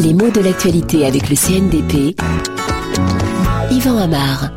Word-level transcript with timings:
Les 0.00 0.14
mots 0.14 0.30
de 0.30 0.40
l'actualité 0.40 1.06
avec 1.06 1.28
le 1.28 1.36
CNDP. 1.36 2.16
Yvan 3.70 3.98
Amar. 3.98 4.50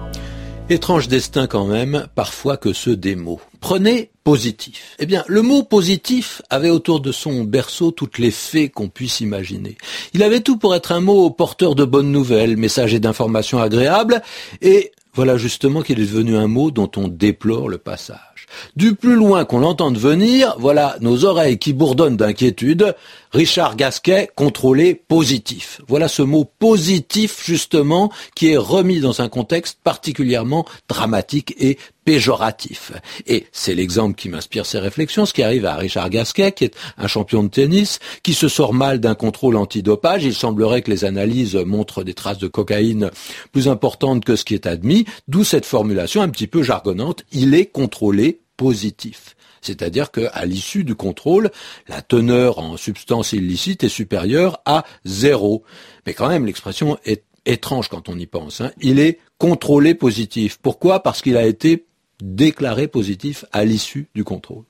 Étrange 0.70 1.08
destin 1.08 1.48
quand 1.48 1.66
même, 1.66 2.08
parfois 2.14 2.56
que 2.56 2.74
ceux 2.74 2.96
des 2.96 3.16
mots. 3.16 3.42
Prenez 3.60 4.12
positif. 4.24 4.96
Eh 5.00 5.08
bien, 5.08 5.24
le 5.28 5.42
mot 5.42 5.64
positif 5.64 6.44
avait 6.52 6.70
autour 6.70 7.00
de 7.00 7.12
son 7.12 7.44
berceau 7.44 7.90
toutes 7.90 8.20
les 8.20 8.30
fées 8.30 8.70
qu'on 8.70 8.88
puisse 8.88 9.22
imaginer. 9.22 9.76
Il 10.14 10.22
avait 10.22 10.42
tout 10.42 10.58
pour 10.58 10.76
être 10.76 10.92
un 10.92 11.02
mot 11.02 11.32
porteur 11.32 11.74
de 11.74 11.86
bonnes 11.86 12.12
nouvelles, 12.12 12.56
messager 12.56 13.00
d'informations 13.00 13.60
agréables, 13.60 14.22
et 14.62 14.92
voilà 15.20 15.36
justement 15.36 15.82
qu'il 15.82 16.00
est 16.00 16.06
devenu 16.06 16.38
un 16.38 16.48
mot 16.48 16.72
dont 16.72 16.90
on 16.96 17.10
déplore 17.10 17.68
le 17.68 17.78
passage. 17.78 18.48
Du 18.78 18.96
plus 18.96 19.16
loin 19.16 19.44
qu'on 19.44 19.60
l'entende 19.60 19.98
venir, 19.98 20.56
voilà 20.60 20.96
nos 21.02 21.26
oreilles 21.26 21.60
qui 21.60 21.74
bourdonnent 21.74 22.16
d'inquiétude. 22.16 22.96
Richard 23.34 23.76
Gasquet, 23.76 24.30
contrôlé 24.34 24.96
positif. 24.96 25.82
Voilà 25.90 26.08
ce 26.08 26.22
mot 26.22 26.46
positif, 26.46 27.44
justement, 27.46 28.14
qui 28.34 28.54
est 28.54 28.58
remis 28.58 29.02
dans 29.02 29.22
un 29.22 29.28
contexte 29.28 29.80
particulièrement 29.84 30.66
dramatique 30.88 31.54
et 31.60 31.78
péjoratif. 32.06 32.92
Et 33.28 33.46
c'est 33.52 33.76
l'exemple 33.76 34.16
qui 34.16 34.30
m'inspire 34.30 34.66
ces 34.66 34.80
réflexions, 34.80 35.26
ce 35.26 35.34
qui 35.34 35.44
arrive 35.44 35.66
à 35.66 35.76
Richard 35.76 36.10
Gasquet, 36.10 36.52
qui 36.52 36.66
est 36.66 36.76
un 36.98 37.08
champion 37.08 37.44
de 37.44 37.50
tennis, 37.50 38.00
qui 38.24 38.34
se 38.34 38.48
sort 38.48 38.74
mal 38.74 39.00
d'un 39.00 39.16
contrôle 39.16 39.56
antidopage. 39.56 40.24
Il 40.24 40.34
semblerait 40.34 40.82
que 40.82 40.92
les 40.92 41.06
analyses 41.06 41.56
montrent 41.56 42.04
des 42.04 42.14
traces 42.14 42.38
de 42.40 42.48
cocaïne 42.48 43.12
plus 43.52 43.68
importantes 43.68 44.26
que 44.26 44.36
ce 44.36 44.46
qui 44.46 44.56
est 44.56 44.66
admis, 44.66 45.06
d'où 45.28 45.44
cette 45.44 45.66
formulation 45.66 46.22
un 46.22 46.30
petit 46.30 46.48
peu 46.48 46.64
jargonnante, 46.64 47.24
il 47.32 47.54
est 47.54 47.68
contrôlé 47.68 48.42
positif. 48.58 49.36
C'est-à-dire 49.62 50.12
qu'à 50.12 50.46
l'issue 50.46 50.84
du 50.84 50.96
contrôle, 50.96 51.52
la 51.88 52.02
teneur 52.02 52.60
en 52.60 52.78
substance 52.78 53.34
illicite 53.34 53.84
est 53.84 53.90
supérieure 53.90 54.62
à 54.66 54.86
zéro. 55.06 55.64
Mais 56.06 56.14
quand 56.14 56.30
même, 56.30 56.46
l'expression 56.46 56.98
est 57.06 57.24
étrange 57.46 57.90
quand 57.90 58.10
on 58.10 58.18
y 58.18 58.26
pense. 58.26 58.62
Hein. 58.62 58.72
Il 58.82 59.00
est 59.00 59.20
contrôlé 59.38 59.96
positif. 59.96 60.60
Pourquoi? 60.62 61.02
Parce 61.02 61.22
qu'il 61.22 61.38
a 61.38 61.46
été 61.46 61.86
déclaré 62.22 62.88
positif 62.88 63.46
à 63.52 63.66
l'issue 63.66 64.10
du 64.16 64.24
contrôle. 64.24 64.66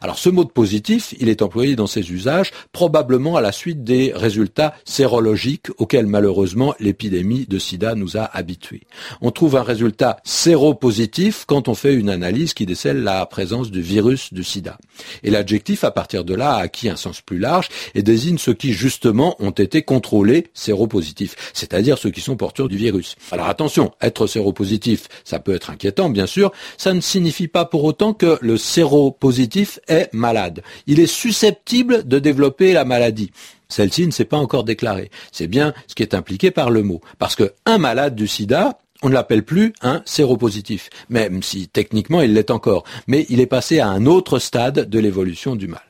Alors 0.00 0.18
ce 0.18 0.28
mot 0.28 0.44
de 0.44 0.50
positif, 0.50 1.14
il 1.18 1.28
est 1.28 1.42
employé 1.42 1.76
dans 1.76 1.86
ses 1.86 2.12
usages 2.12 2.50
probablement 2.72 3.36
à 3.36 3.40
la 3.40 3.52
suite 3.52 3.84
des 3.84 4.12
résultats 4.14 4.74
sérologiques 4.84 5.68
auxquels 5.78 6.06
malheureusement 6.06 6.74
l'épidémie 6.80 7.46
de 7.46 7.58
sida 7.58 7.94
nous 7.94 8.16
a 8.16 8.24
habitués. 8.24 8.82
On 9.20 9.30
trouve 9.30 9.56
un 9.56 9.62
résultat 9.62 10.18
séropositif 10.24 11.44
quand 11.46 11.68
on 11.68 11.74
fait 11.74 11.94
une 11.94 12.10
analyse 12.10 12.54
qui 12.54 12.66
décèle 12.66 13.02
la 13.02 13.24
présence 13.26 13.70
du 13.70 13.80
virus 13.80 14.32
du 14.32 14.44
sida. 14.44 14.78
Et 15.22 15.30
l'adjectif 15.30 15.84
à 15.84 15.90
partir 15.90 16.24
de 16.24 16.34
là 16.34 16.54
a 16.54 16.62
acquis 16.62 16.88
un 16.88 16.96
sens 16.96 17.20
plus 17.20 17.38
large 17.38 17.68
et 17.94 18.02
désigne 18.02 18.38
ceux 18.38 18.54
qui 18.54 18.72
justement 18.72 19.36
ont 19.38 19.50
été 19.50 19.82
contrôlés 19.82 20.48
séropositifs, 20.54 21.36
c'est-à-dire 21.52 21.98
ceux 21.98 22.10
qui 22.10 22.20
sont 22.20 22.36
porteurs 22.36 22.68
du 22.68 22.76
virus. 22.76 23.16
Alors 23.30 23.46
attention, 23.48 23.92
être 24.00 24.26
séropositif, 24.26 25.08
ça 25.24 25.38
peut 25.38 25.54
être 25.54 25.70
inquiétant 25.70 26.10
bien 26.10 26.26
sûr, 26.26 26.52
ça 26.76 26.92
ne 26.94 27.00
signifie 27.00 27.48
pas 27.48 27.64
pour 27.64 27.84
autant 27.84 28.14
que 28.14 28.38
le 28.40 28.56
séropositif 28.56 29.51
est 29.56 30.12
malade. 30.12 30.62
Il 30.86 31.00
est 31.00 31.06
susceptible 31.06 32.06
de 32.06 32.18
développer 32.18 32.72
la 32.72 32.84
maladie. 32.84 33.30
Celle-ci 33.68 34.06
ne 34.06 34.12
s'est 34.12 34.24
pas 34.24 34.36
encore 34.36 34.64
déclarée. 34.64 35.10
C'est 35.32 35.46
bien 35.46 35.72
ce 35.86 35.94
qui 35.94 36.02
est 36.02 36.14
impliqué 36.14 36.50
par 36.50 36.70
le 36.70 36.82
mot. 36.82 37.00
Parce 37.18 37.36
qu'un 37.36 37.78
malade 37.78 38.14
du 38.14 38.26
sida, 38.26 38.78
on 39.02 39.08
ne 39.08 39.14
l'appelle 39.14 39.44
plus 39.44 39.72
un 39.82 40.02
séropositif, 40.04 40.90
même 41.08 41.42
si 41.42 41.68
techniquement 41.68 42.20
il 42.20 42.34
l'est 42.34 42.50
encore. 42.50 42.84
Mais 43.06 43.26
il 43.28 43.40
est 43.40 43.46
passé 43.46 43.80
à 43.80 43.88
un 43.88 44.06
autre 44.06 44.38
stade 44.38 44.88
de 44.88 44.98
l'évolution 44.98 45.56
du 45.56 45.68
mal. 45.68 45.82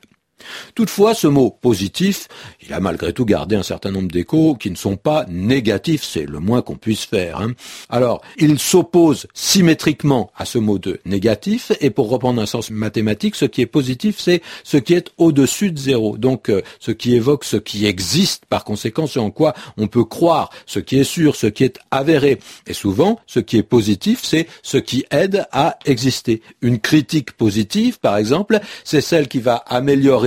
Toutefois, 0.75 1.13
ce 1.13 1.27
mot 1.27 1.49
positif, 1.49 2.27
il 2.65 2.73
a 2.73 2.79
malgré 2.79 3.13
tout 3.13 3.25
gardé 3.25 3.55
un 3.55 3.63
certain 3.63 3.91
nombre 3.91 4.09
d'échos 4.09 4.55
qui 4.55 4.69
ne 4.71 4.75
sont 4.75 4.97
pas 4.97 5.25
négatifs, 5.29 6.03
c'est 6.03 6.25
le 6.25 6.39
moins 6.39 6.61
qu'on 6.61 6.75
puisse 6.75 7.05
faire. 7.05 7.39
Hein. 7.41 7.53
Alors, 7.89 8.21
il 8.37 8.59
s'oppose 8.59 9.27
symétriquement 9.33 10.31
à 10.35 10.45
ce 10.45 10.57
mot 10.57 10.79
de 10.79 10.99
négatif, 11.05 11.71
et 11.81 11.89
pour 11.89 12.09
reprendre 12.09 12.41
un 12.41 12.45
sens 12.45 12.71
mathématique, 12.71 13.35
ce 13.35 13.45
qui 13.45 13.61
est 13.61 13.65
positif, 13.67 14.17
c'est 14.19 14.41
ce 14.63 14.77
qui 14.77 14.93
est 14.93 15.11
au-dessus 15.17 15.71
de 15.71 15.79
zéro. 15.79 16.17
Donc, 16.17 16.49
euh, 16.49 16.61
ce 16.79 16.91
qui 16.91 17.15
évoque 17.15 17.43
ce 17.43 17.57
qui 17.57 17.85
existe, 17.85 18.45
par 18.45 18.63
conséquent, 18.63 19.07
ce 19.07 19.19
en 19.19 19.31
quoi 19.31 19.53
on 19.77 19.87
peut 19.87 20.03
croire, 20.03 20.49
ce 20.65 20.79
qui 20.79 20.99
est 20.99 21.03
sûr, 21.03 21.35
ce 21.35 21.47
qui 21.47 21.63
est 21.63 21.79
avéré. 21.91 22.39
Et 22.67 22.73
souvent, 22.73 23.19
ce 23.27 23.39
qui 23.39 23.57
est 23.57 23.63
positif, 23.63 24.21
c'est 24.23 24.47
ce 24.61 24.77
qui 24.77 25.05
aide 25.11 25.45
à 25.51 25.77
exister. 25.85 26.41
Une 26.61 26.79
critique 26.79 27.33
positive, 27.33 27.99
par 27.99 28.17
exemple, 28.17 28.59
c'est 28.83 29.01
celle 29.01 29.27
qui 29.27 29.39
va 29.39 29.63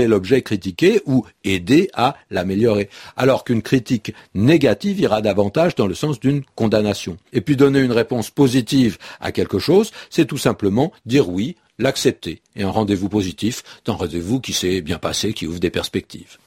l'objet 0.09 0.43
critiqué 0.43 1.01
ou 1.07 1.25
aider 1.45 1.91
à 1.95 2.17
l'améliorer. 2.31 2.89
Alors 3.17 3.45
qu'une 3.45 3.63
critique 3.63 4.15
négative 4.35 5.01
ira 5.01 5.23
davantage 5.23 5.75
dans 5.75 5.87
le 5.87 5.95
sens 5.95 6.21
d'une 6.21 6.43
condamnation. 6.55 7.17
Et 7.33 7.41
puis 7.41 7.57
donner 7.57 7.81
une 7.81 7.93
réponse 7.93 8.31
positive 8.31 8.99
à 9.21 9.33
quelque 9.33 9.59
chose, 9.59 9.91
c'est 10.11 10.27
tout 10.27 10.39
simplement 10.39 10.93
dire 11.05 11.29
oui, 11.29 11.57
l'accepter. 11.79 12.41
Et 12.55 12.63
un 12.63 12.71
rendez-vous 12.71 13.09
positif, 13.09 13.63
un 13.87 13.93
rendez-vous 13.93 14.41
qui 14.41 14.53
s'est 14.53 14.81
bien 14.81 14.99
passé, 14.99 15.33
qui 15.33 15.47
ouvre 15.47 15.61
des 15.61 15.71
perspectives. 15.71 16.39